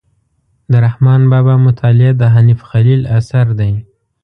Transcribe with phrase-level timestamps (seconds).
[0.71, 3.71] د رحمان بابا مطالعه د حنیف خلیل اثر دی.